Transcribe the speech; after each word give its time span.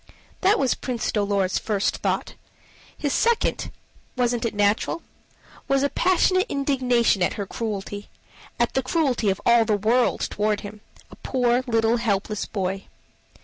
That 0.41 0.57
was 0.57 0.73
Prince 0.73 1.11
Dolor's 1.11 1.59
first 1.59 1.97
thought. 1.97 2.33
His 2.97 3.13
second 3.13 3.69
wasn't 4.17 4.45
it 4.45 4.55
natural? 4.55 5.03
was 5.67 5.83
a 5.83 5.89
passionate 5.91 6.47
indignation 6.49 7.21
at 7.21 7.33
her 7.35 7.45
cruelty 7.45 8.09
at 8.59 8.73
the 8.73 8.81
cruelty 8.81 9.29
of 9.29 9.39
all 9.45 9.63
the 9.63 9.77
world 9.77 10.21
toward 10.21 10.61
him, 10.61 10.81
a 11.11 11.15
poor 11.17 11.63
little 11.67 11.97
helpless 11.97 12.47
boy. 12.47 12.87